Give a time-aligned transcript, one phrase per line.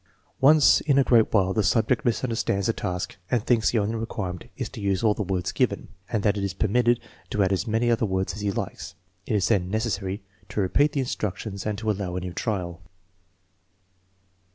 [0.39, 4.45] Once in a great while the subject misunderstands the task and thinks the only requirement
[4.57, 7.67] is to use all the words given, and that it is permitted to add as
[7.67, 8.95] many other words as he likes.
[9.27, 12.81] It is then necessary to repeat the in structions and to allow a new trial.